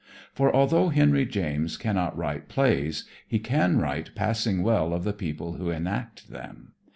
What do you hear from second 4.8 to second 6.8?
of the people who enact them.